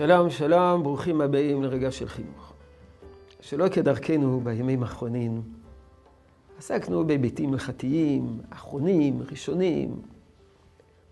[0.00, 2.52] שלום, שלום, ברוכים הבאים לרגע של חינוך.
[3.40, 5.42] שלא כדרכנו בימים האחרונים,
[6.58, 10.02] עסקנו בהיבטים הלכתיים, אחרונים, ראשונים,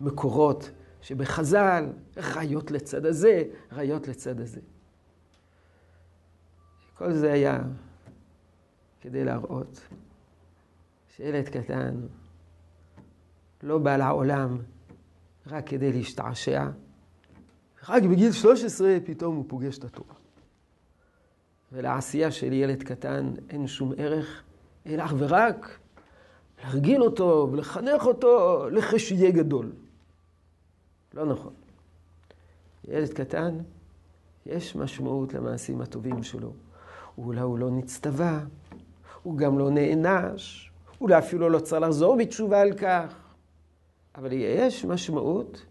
[0.00, 0.70] מקורות
[1.02, 1.86] שבחז"ל,
[2.16, 4.60] ראיות לצד הזה, ראיות לצד הזה.
[6.94, 7.60] כל זה היה
[9.00, 9.80] כדי להראות
[11.16, 11.94] שילד קטן
[13.62, 14.58] לא בא לעולם
[15.46, 16.68] רק כדי להשתעשע,
[17.88, 20.14] רק בגיל 13 פתאום הוא פוגש את התורה.
[21.72, 24.42] ולעשייה של ילד קטן אין שום ערך,
[24.86, 25.78] אלא אך ורק
[26.64, 29.72] להרגיל אותו ולחנך אותו לכשיהיה גדול.
[31.14, 31.52] לא נכון.
[32.88, 33.58] ילד קטן,
[34.46, 36.52] יש משמעות למעשים הטובים שלו.
[37.18, 38.40] אולי הוא לא נצטווה,
[39.22, 40.70] הוא גם לא נענש,
[41.00, 43.14] אולי אפילו לא צריך לחזור בתשובה על כך,
[44.14, 45.66] אבל יש משמעות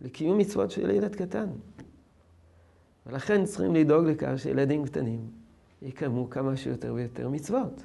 [0.00, 1.48] לקיום מצוות של ילד קטן.
[3.06, 5.30] ולכן צריכים לדאוג לכך שילדים קטנים
[5.82, 7.84] יקיימו כמה שיותר ויותר מצוות.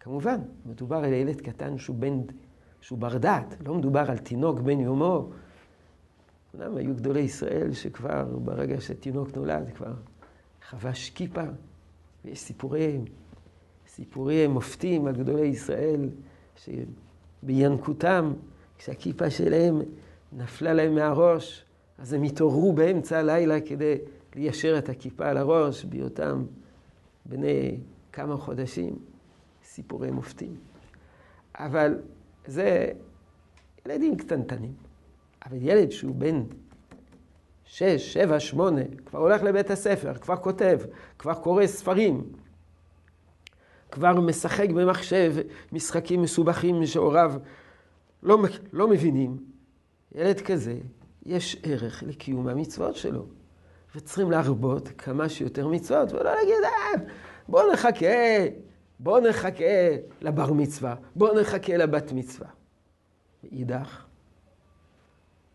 [0.00, 2.20] כמובן, מדובר על ילד קטן שהוא בן,
[2.80, 5.30] שהוא בר דעת, לא מדובר על תינוק בן יומו.
[6.54, 9.92] אומנם היו גדולי ישראל שכבר ברגע שתינוק נולד כבר
[10.62, 11.42] חבש כיפה,
[12.24, 13.04] ויש סיפורים,
[13.88, 16.08] סיפורי מופתים על גדולי ישראל,
[16.56, 18.32] שבינקותם,
[18.78, 19.80] כשהכיפה שלהם
[20.32, 21.64] נפלה להם מהראש,
[21.98, 23.98] אז הם התעוררו באמצע הלילה כדי
[24.36, 26.44] ליישר את הכיפה על הראש, בהיותם
[27.26, 27.78] בני
[28.12, 28.98] כמה חודשים.
[29.64, 30.56] סיפורי מופתים.
[31.54, 31.98] אבל
[32.46, 32.92] זה
[33.86, 34.72] ילדים קטנטנים.
[35.46, 36.42] אבל ילד שהוא בן
[37.64, 40.80] שש, שבע, שמונה, כבר הולך לבית הספר, כבר כותב,
[41.18, 42.32] כבר קורא ספרים,
[43.90, 45.34] כבר משחק במחשב
[45.72, 47.32] משחקים מסובכים שהוריו
[48.22, 48.38] לא,
[48.72, 49.36] לא מבינים.
[50.14, 50.78] ילד כזה,
[51.26, 53.26] יש ערך לקיום המצוות שלו.
[53.94, 57.02] וצריכים להרבות כמה שיותר מצוות, ולא להגיד, אה,
[57.48, 58.06] בואו נחכה,
[59.00, 59.64] בואו נחכה
[60.20, 62.48] לבר מצווה, בואו נחכה לבת מצווה.
[63.44, 64.04] מאידך,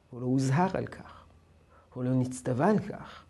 [0.09, 1.25] הוא לא הוזהר על כך,
[1.93, 3.23] הוא לא נצטווה על כך.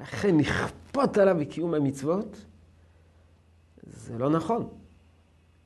[0.00, 2.44] לכן לכפות עליו בקיום המצוות,
[3.82, 4.68] זה לא נכון.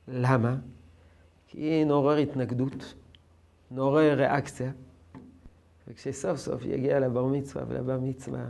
[0.07, 0.55] למה?
[1.47, 2.93] כי נעורר התנגדות,
[3.71, 4.71] נעורר ריאקציה,
[5.91, 8.45] וכשסוף סוף יגיע לבר מצווה ולבר מצווה,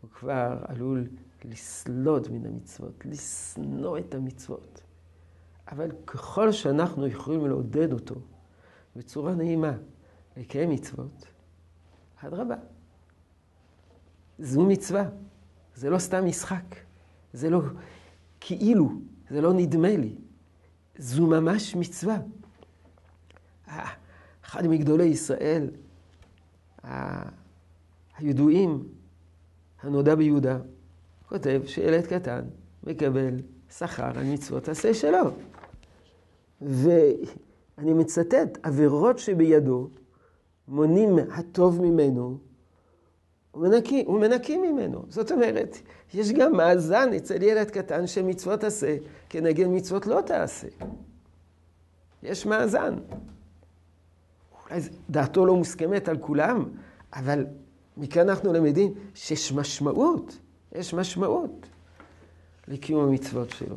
[0.00, 1.08] הוא כבר עלול
[1.44, 4.80] לסלוד מן המצוות, לשנוא את המצוות.
[5.72, 8.14] אבל ככל שאנחנו יכולים לעודד אותו
[8.96, 9.72] בצורה נעימה
[10.36, 11.26] לקיים מצוות,
[12.16, 12.56] אדרבה.
[14.38, 15.04] זו מצווה,
[15.74, 16.76] זה לא סתם משחק,
[17.32, 17.60] זה לא
[18.40, 18.92] כאילו,
[19.30, 20.16] זה לא נדמה לי,
[20.98, 22.18] זו ממש מצווה.
[24.44, 25.70] אחד מגדולי ישראל
[28.18, 28.84] הידועים,
[29.82, 30.58] הנודע ביהודה,
[31.28, 32.40] כותב שילד קטן
[32.84, 33.40] מקבל
[33.78, 35.30] שכר על מצוות עשה שלו.
[36.60, 39.88] ואני מצטט, עבירות שבידו
[40.68, 42.38] מונים הטוב ממנו
[43.54, 45.04] ומנקים, ומנקים ממנו.
[45.08, 45.76] זאת אומרת,
[46.14, 48.96] יש גם מאזן אצל ילד קטן שמצוות עשה
[49.28, 50.68] כנגד מצוות לא תעשה.
[52.22, 52.94] יש מאזן.
[54.72, 56.64] אולי דעתו לא מוסכמת על כולם,
[57.12, 57.46] אבל
[57.96, 60.38] מכאן אנחנו למדים שיש משמעות.
[60.74, 61.66] יש משמעות
[62.68, 63.76] לקיום המצוות שלו.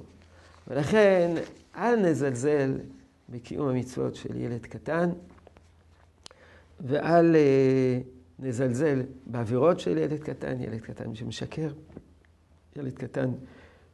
[0.67, 1.35] ולכן,
[1.75, 2.79] אל נזלזל
[3.29, 5.09] בקיום המצוות של ילד קטן,
[6.79, 7.99] ואל אה,
[8.39, 11.69] נזלזל בעבירות של ילד קטן, ילד קטן שמשקר,
[12.75, 13.31] ילד קטן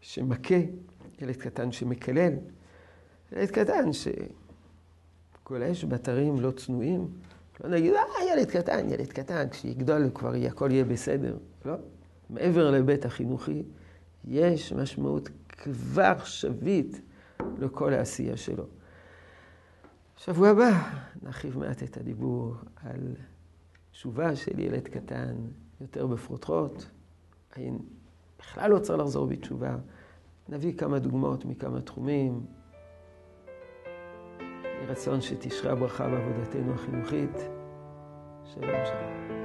[0.01, 0.55] שמכה,
[1.21, 2.33] ילד קטן שמקלל,
[3.31, 3.93] ילד קטן
[5.45, 7.07] שגולש באתרים לא צנועים.
[7.63, 11.37] לא נגיד, אה, ילד קטן, ילד קטן, כשיגדול כבר הכל יהיה בסדר.
[11.65, 11.73] לא.
[12.29, 13.63] מעבר להיבט החינוכי,
[14.25, 17.01] יש משמעות כבר שווית
[17.57, 18.63] לכל העשייה שלו.
[20.17, 20.91] שבוע הבא
[21.23, 23.15] נרחיב מעט את הדיבור על
[23.91, 25.35] תשובה של ילד קטן,
[25.81, 26.83] יותר בפרוטרוט.
[28.39, 29.77] בכלל לא צריך לחזור בתשובה.
[30.49, 32.45] נביא כמה דוגמאות מכמה תחומים.
[34.91, 37.37] רצון שתשרה ברכה בעבודתנו החינוכית.
[38.45, 39.40] שלום שלום.